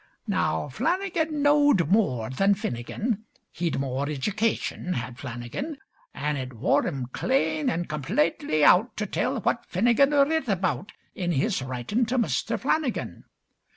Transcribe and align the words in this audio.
Now 0.25 0.67
Flannigan 0.67 1.43
knowed 1.43 1.87
more 1.91 2.31
than 2.31 2.55
Finnigin 2.55 3.25
He'd 3.51 3.79
more 3.79 4.07
idjucation, 4.07 4.95
had 4.95 5.19
Flannigan; 5.19 5.77
An' 6.15 6.37
it 6.37 6.53
wore'm 6.53 7.05
clane 7.13 7.69
an' 7.69 7.85
completely 7.85 8.65
out 8.65 8.97
To 8.97 9.05
tell 9.05 9.39
what 9.41 9.63
Finnigin 9.69 10.09
writ 10.09 10.47
about 10.47 10.91
In 11.13 11.33
his 11.33 11.61
writin' 11.61 12.07
to 12.07 12.17
Muster 12.17 12.57
Flannigan. 12.57 13.25